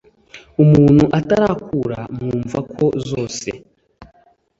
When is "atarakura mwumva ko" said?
1.19-2.85